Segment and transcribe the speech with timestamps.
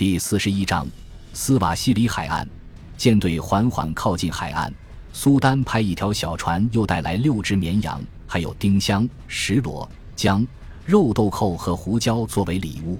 [0.00, 0.86] 第四十一章，
[1.34, 2.48] 斯瓦西里海岸，
[2.96, 4.72] 舰队缓缓靠近海岸。
[5.12, 9.86] 苏丹派一条小船，又带来六只绵羊，还有丁香、石螺、
[10.16, 10.42] 姜、
[10.86, 12.98] 肉豆蔻和胡椒作为礼物。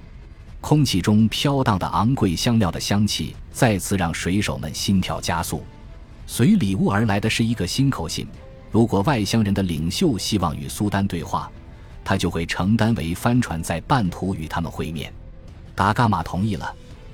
[0.61, 5.65] 空气中飘荡的昂贵香料的香气，再次让水手们心跳加速。
[6.27, 8.29] 随礼物而来的是一个新口信。
[8.71, 11.51] 如果外乡人的领袖希望与苏丹对话，
[12.05, 15.11] 他就会承担为帆船在半途与他们会面。
[15.75, 16.71] 达伽马同意了。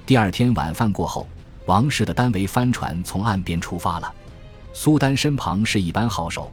[0.07, 1.27] 第二天晚饭过后，
[1.65, 4.15] 王室的单桅帆船从岸边出发了。
[4.73, 6.49] 苏丹身旁是一班号手，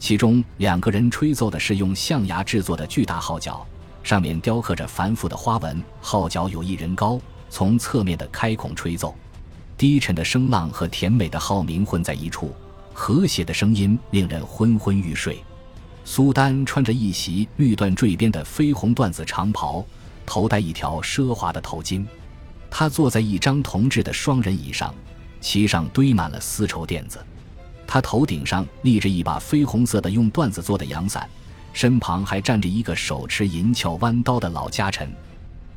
[0.00, 3.64] 其中两个人吹奏的是用象牙制作的巨大号角。
[4.02, 9.14] 上面雕刻着繁复的花纹，号角有一人高，从侧面的开孔吹奏，
[9.76, 12.52] 低沉的声浪和甜美的号鸣混在一处，
[12.92, 15.38] 和谐的声音令人昏昏欲睡。
[16.04, 19.84] 苏丹穿着一袭绿缎缀边的绯红缎子长袍，
[20.26, 22.04] 头戴一条奢华的头巾。
[22.70, 24.94] 他坐在一张铜制的双人椅上，
[25.40, 27.18] 其上堆满了丝绸垫子。
[27.86, 31.28] 他头顶上立着一把绯红色的用缎子做的阳伞。
[31.74, 35.12] 身旁还站着一个手持银鞘弯刀的老家臣，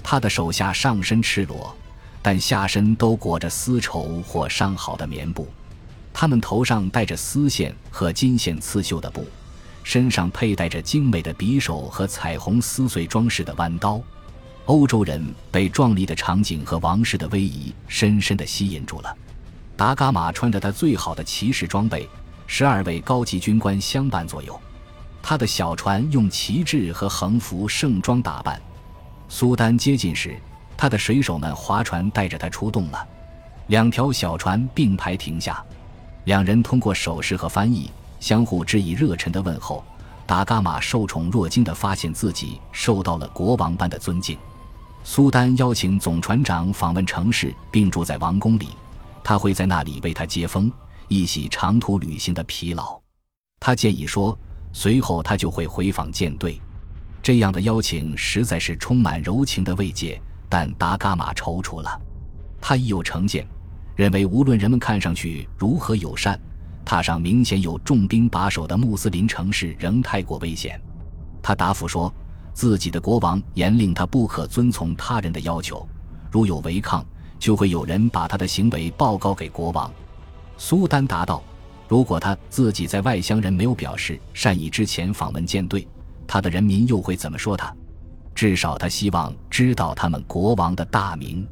[0.02, 1.76] 他的手下上身赤裸，
[2.24, 5.48] 但下身都裹着丝绸或上好的棉布。
[6.12, 9.28] 他们头上戴着丝线和金线刺绣的布，
[9.84, 14.02] 身上佩戴着精美的匕首和彩虹撕碎装饰的弯刀。
[14.72, 19.14] 欧洲人被壮丽的场景和王室的威仪深深地吸引住了。
[19.76, 22.08] 达伽马穿着他最好的骑士装备，
[22.48, 24.58] 十二位高级军官相伴左右。
[25.22, 28.62] 他的小船用旗帜和横幅盛装打扮。
[29.28, 30.38] 苏丹接近时，
[30.78, 33.08] 他的水手们划船带着他出动了。
[33.68, 35.62] 两条小船并排停下，
[36.24, 37.92] 两人通过手势和翻译
[38.22, 39.84] 相互致以热忱的问候。
[40.26, 44.38] 达伽马受宠若惊地发现自己受到了国王般的尊敬。
[45.04, 48.70] 苏丹邀请总船长访问城市，并住在王宫里，
[49.24, 50.72] 他会在那里为他接风，
[51.08, 53.00] 一洗长途旅行的疲劳。
[53.60, 54.38] 他建议说。
[54.74, 56.58] 随后他就会回访舰队，
[57.22, 60.18] 这样的邀请实在是充满柔情的慰藉，
[60.48, 62.02] 但达伽马踌躇了。
[62.62, 63.46] 他已有成见，
[63.98, 66.40] 认为无论人们看上去如何友善，
[66.86, 70.80] 踏上明显有重兵把守的穆斯林城市仍太过危险。
[71.44, 72.14] 他答复说，
[72.54, 75.88] 自己的国王严令他不可遵从他人的要求，
[76.32, 77.06] 如有违抗，
[77.40, 79.92] 就会有人把他的行为报告给国王。
[80.58, 81.44] 苏丹答道。
[81.88, 85.86] 如果他自己在外乡人没有表示善意之前访问舰队，
[86.26, 87.76] 他的人民又会怎么说他？
[88.34, 91.46] 至少他希望知道他们国王的大名。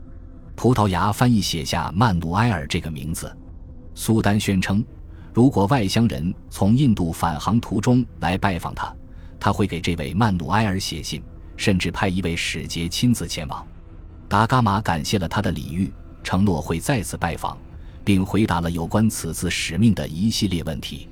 [0.55, 3.29] 葡萄牙翻译写下曼努埃尔这个名字。
[3.95, 4.81] 苏丹宣称，
[5.33, 8.95] 如果外乡人从印度返航途中来拜访他，
[9.39, 11.21] 他会给这位曼努埃尔写信，
[11.55, 13.65] 甚至派一位使节亲自前往。
[14.27, 15.91] 达伽马感谢了他的礼遇，
[16.23, 17.57] 承诺会再次拜访。
[18.09, 21.07] 并回答了有关此次使命的一系列问题。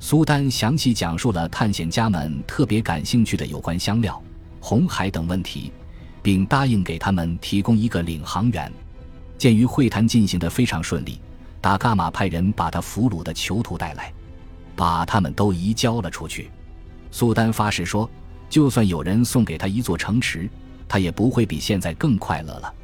[0.00, 4.20] 苏丹详细讲述了探险家们特别感兴趣的有关香料、
[4.58, 5.72] 红海等问题，
[6.20, 8.72] 并答应给他们提供一个领航员。
[9.38, 11.20] 鉴于会谈进行得非常顺利，
[11.60, 14.12] 达伽马派人把他俘虏的囚徒带来，
[14.74, 16.50] 把他们都移交了出去。
[17.12, 18.10] 苏丹发誓说，
[18.50, 20.50] 就算有人送给他一座城池，
[20.88, 22.74] 他也不会比现在更快乐了。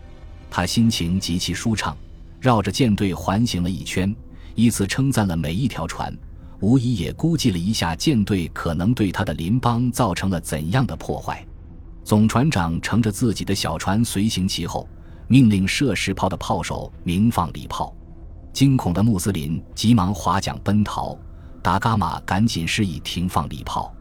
[0.49, 1.97] 他心情极其舒畅。
[2.41, 4.15] 绕着舰队环行了一圈，
[4.55, 6.17] 依次称赞了每一条船，
[6.61, 11.45] 无疑也估计了一下舰队可能对他的邻邦造成了怎样的破坏。
[12.05, 14.89] 总船长乘着自己的小船随行其后，
[15.27, 17.93] 命令射石炮的炮手鸣放礼炮。
[18.53, 21.19] 惊恐的穆斯林急忙划桨奔逃，
[21.61, 23.93] 达伽马赶紧示意停放礼炮。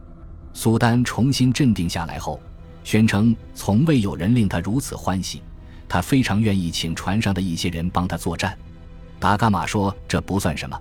[0.60, 2.40] 苏丹重新镇定下来后，
[2.82, 5.40] 宣称从未有人令他如此欢喜。
[5.88, 8.58] 他非常愿意请船上的一些人帮他作战。
[9.20, 10.76] 达伽马说：“这不算什么。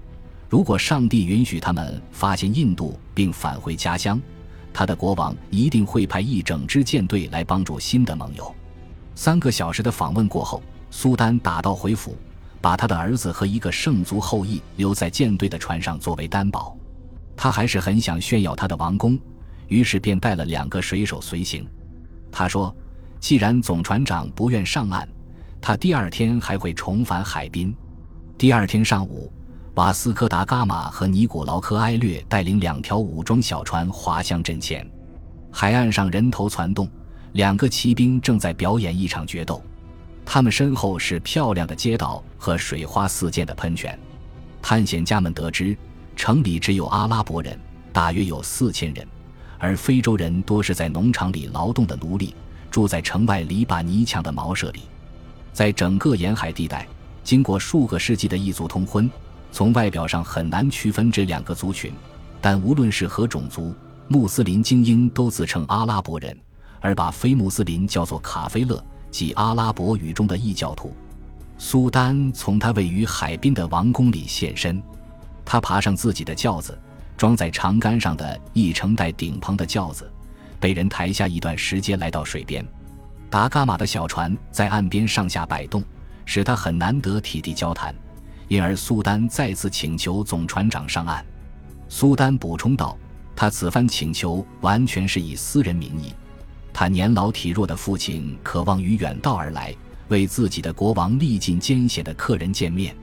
[0.50, 4.20] 如果上帝允许他们发现印度并返回家乡，
[4.74, 8.52] 他的国王一定会派一整支舰队来帮助新的盟友。”
[9.14, 12.18] 三个小时的访问过后，苏丹打道回府，
[12.60, 16.76] 把他的儿子和一个圣族后裔留在舰队的船上作为担保。
[17.36, 19.16] 他还是很想炫耀他的王宫，
[19.68, 21.68] 于是便带了两个水手随行。
[22.32, 22.76] 他说。
[23.20, 25.10] 既然总船长不愿上岸，
[25.60, 27.76] 他第二天还会重返海滨。
[28.38, 29.34] 第二天上午，
[29.74, 34.88] 瓦斯科·达伽马和尼古劳科·埃略带领两条武装小船划向阵前。
[35.52, 36.88] 海岸上人头攒动，
[37.34, 39.64] 两个骑兵正在表演一场决斗。
[40.24, 43.98] 他们身后是漂亮的街道和水花四溅的喷泉。
[44.62, 45.76] 探险家们得知，
[46.16, 47.60] 城里只有阿拉伯人，
[47.92, 49.08] 大约有四千人，
[49.60, 52.34] 而非洲人多是在农场里劳动的奴隶。
[52.70, 54.82] 住在城外篱笆泥墙的茅舍里，
[55.52, 56.86] 在整个沿海地带，
[57.24, 59.10] 经过数个世纪的异族通婚，
[59.52, 61.92] 从外表上很难区分这两个族群。
[62.40, 63.74] 但无论是何种族，
[64.10, 66.38] 穆斯林精英都自称阿拉伯人，
[66.82, 70.94] 而把非穆斯林叫做卡菲勒，即阿拉伯语中的异教徒。
[71.58, 74.84] 苏丹从他位于海滨的王宫里现身，
[75.44, 76.78] 他爬上自己的轿子，
[77.18, 80.10] 装在长杆上的一承带顶棚的轿子。
[80.60, 82.66] 被人抬下一段石阶，来到水边。
[83.30, 85.84] 达伽马的小船在岸边上下摆动，
[86.26, 87.94] 使他很难得体地交谈，
[88.48, 91.24] 因而苏丹再次请求总船长上岸。
[91.90, 92.98] 苏丹补充道
[93.36, 96.14] ：“他此番请求完全是以私人名义。
[96.74, 99.76] 他年老体弱的父亲渴望与远道而来
[100.08, 102.96] 为自己的国王历尽艰险的客人见面，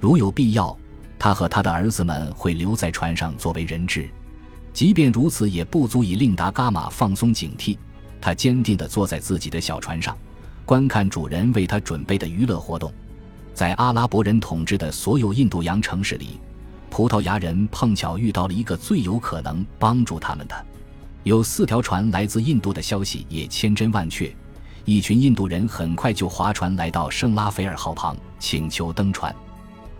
[0.00, 0.76] 如有必要，
[1.18, 4.08] 他和他的儿子们会留在船上作为人质。”
[4.72, 7.78] 即便如此，也不足以令达伽马放松警惕。
[8.20, 10.14] 他坚定地坐在自己的小船上，
[10.66, 12.92] 观看主人为他准备的娱乐活动。
[13.54, 16.38] 在阿拉伯人统治的所有印度洋城市里，
[16.90, 20.66] 葡萄牙人碰巧遇到了一个最有可能帮助他们的。
[21.22, 24.30] 有四条船来自印度的消息也千真万确。
[24.84, 29.34] 一群印度人很快就划船来到圣拉斐尔号旁，请求登船。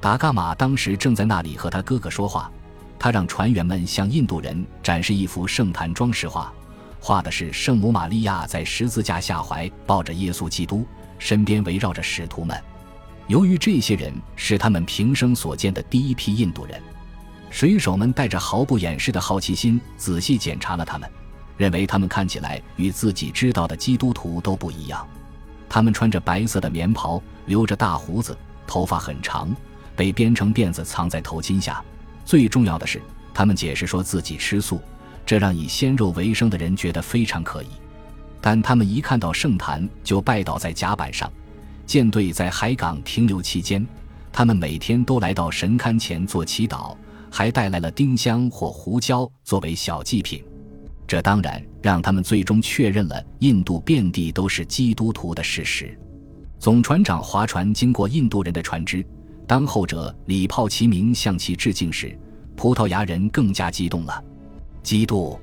[0.00, 2.50] 达伽马当时正在那里和他哥哥说话。
[2.98, 6.50] 他让船员们向印度人展示一幅圣坛装饰画，
[6.98, 10.87] 画的是圣母玛利亚在十字架下怀抱着耶稣基督，
[11.19, 12.58] 身边围绕着使徒们。
[13.26, 16.81] 由于这些人是他们平生所见的第一批印度人，
[17.50, 21.08] 水手们带着毫不掩饰的好奇心仔细检查了他们，
[21.58, 25.06] 认为他们看起来与自己知道的基督徒都不一样。
[25.69, 29.54] 他们穿着白色的棉袍，留着大胡子，头发很长，
[29.96, 31.82] 被编成辫子藏在头巾下。
[32.25, 33.00] 最重要的是，
[33.32, 34.81] 他们解释说自己吃素，
[35.25, 37.69] 这让以鲜肉为生的人觉得非常可疑。
[38.40, 41.31] 但他们一看到圣坛就拜倒在甲板上。
[41.87, 43.84] 舰队在海港停留期间，
[44.32, 46.96] 他们每天都来到神龛前做祈祷，
[47.31, 50.44] 还带来了丁香或胡椒作为小祭品。
[51.06, 55.96] 这当然让他们最终确认了印度遍地都是基督徒的事实。
[56.58, 59.06] 总船长划船经过印度人的船只。
[59.46, 62.19] 当后者礼炮齐鸣向其致敬时，
[62.56, 64.25] 葡萄牙人更加激动了。
[64.82, 65.38] 基督，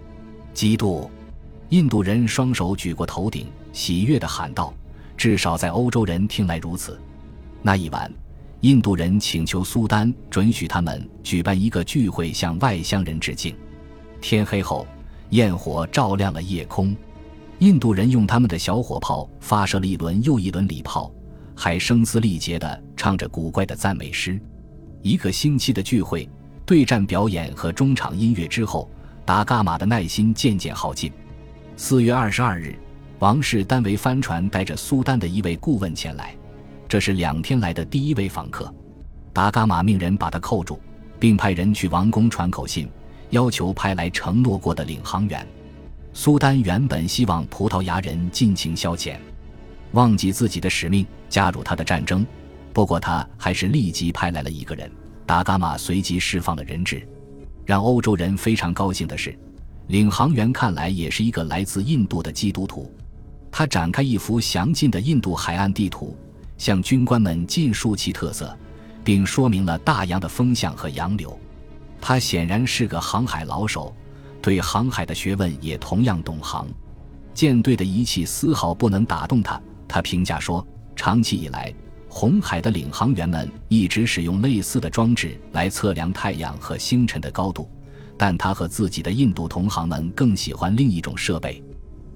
[0.54, 1.10] 基督！
[1.70, 4.74] 印度人双手举过头顶，喜悦地喊道
[5.16, 7.00] ：“至少在欧洲人听来如此。”
[7.64, 8.12] 那一晚，
[8.60, 13.56] 印度人请求苏丹准许他们举办一个聚会，向外乡人致敬。
[14.20, 14.86] 天黑后，
[15.30, 16.96] 焰火照亮了夜空，
[17.60, 21.10] 印度人用他们的小火炮发射了一轮又一轮礼炮。
[21.56, 24.40] 还声嘶力竭地唱着古怪的赞美诗。
[25.02, 26.30] 一个星期的聚会、
[26.66, 28.90] 对战表演和中场音乐之后，
[29.26, 31.12] 达伽马的耐心渐渐耗尽。
[31.76, 32.76] 四月二十二日，
[33.20, 36.36] 王室单为帆船带着苏丹的一位顾问前来，
[36.88, 38.74] 这是两天来的第一位访客。
[39.34, 40.80] 达伽马命人把他扣住，
[41.20, 42.90] 并派人去王宫传口信，
[43.32, 45.46] 要求派来承诺过的领航员。
[46.14, 49.18] 苏丹原本希望葡萄牙人尽情消遣。
[49.94, 52.26] 忘记自己的使命，加入他的战争。
[52.72, 54.92] 不过，他还是立即派来了一个人。
[55.26, 57.08] 达伽马随即释放了人质。
[57.66, 59.38] 让欧洲人非常高兴的是，
[59.88, 62.92] 领航员看来也是一个来自印度的基督徒。
[63.50, 66.18] 他展开一幅详尽的印度海岸地图，
[66.58, 68.58] 向军官们尽述其特色，
[69.04, 71.40] 并说明了大洋的风向和洋流。
[72.02, 73.96] 他显然是个航海老手，
[74.42, 76.68] 对航海的学问也同样懂行。
[77.34, 79.62] 舰队的仪器丝毫不能打动他。
[79.94, 81.72] 他评价说：“长期以来，
[82.10, 87.70] 红海的领航员们一直使用类似的装置来测量太阳和星辰的高度，
[88.18, 91.64] 但他和自己的印度同行们更喜欢另一种设备。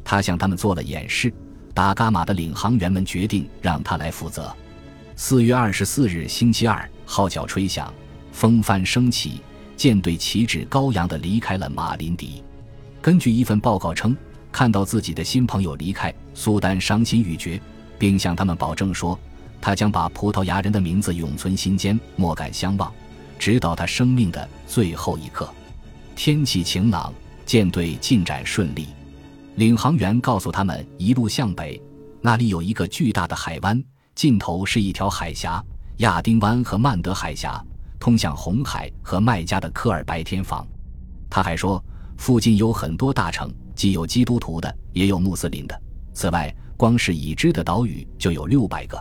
[0.03, 1.31] 他向他们做了演示。
[1.75, 4.51] 达伽马的领航员们决定让他来负责。
[5.15, 7.93] 四月二十四日星期二，号角吹响，
[8.31, 9.43] 风帆升起，
[9.75, 12.43] 舰队旗帜高扬地离开了马林迪。
[13.03, 14.17] 根据一份报告称。”
[14.51, 17.61] 看到自己的新朋友离开，苏丹伤心欲绝，
[17.99, 19.17] 并向他们保证说，
[19.61, 22.91] 他将把葡萄牙人的名字永存心间，莫敢相忘，
[23.37, 25.47] 直到他生命的最后一刻。
[26.15, 27.13] 天气晴朗，
[27.45, 28.87] 舰队进展顺利。
[29.55, 31.79] 领航员告诉他们，一路向北，
[32.21, 33.83] 那里有一个巨大的海湾，
[34.15, 35.63] 尽头是一条海峡——
[35.97, 37.63] 亚丁湾和曼德海峡，
[37.99, 40.65] 通向红海和麦加的科尔白天房。
[41.29, 41.83] 他还说，
[42.17, 43.49] 附近有很多大城。
[43.75, 45.81] 既有基督徒的，也有穆斯林的。
[46.11, 48.99] 此外，光是已知的岛屿就有六百个。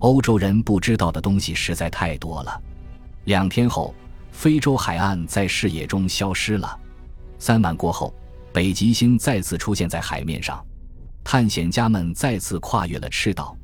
[0.00, 2.62] 欧洲人不知道的东西实在太多了。
[3.24, 3.94] 两天后，
[4.30, 6.78] 非洲海岸在视野中消失了。
[7.38, 8.12] 三晚过后，
[8.52, 10.62] 北极星再次出现在海面上。
[11.24, 13.56] 探险家们再次跨越了赤道，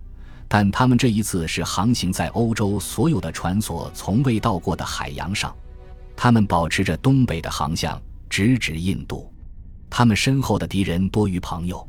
[0.49, 5.55] 但他们这一次是航行在欧洲所有的船所从未到过的海洋上。
[6.17, 8.01] 他们保持着东北的航向，
[8.39, 9.29] 直指印度。
[9.91, 11.85] 他们身后的敌人多于朋友。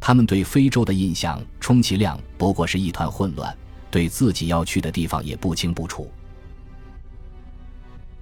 [0.00, 3.54] 他们对非洲的印象，充其量不过是一团混乱，
[3.90, 6.10] 对自己要去的地方也不清不楚。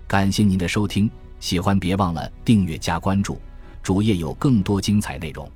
[0.08, 1.08] 感谢您的收听，
[1.38, 3.40] 喜欢别忘了订阅加关注，
[3.84, 5.48] 主页有更多精彩内容。